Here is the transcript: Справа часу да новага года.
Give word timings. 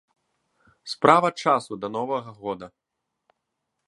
Справа 0.93 1.29
часу 1.43 1.73
да 1.83 1.87
новага 1.97 2.31
года. 2.41 2.67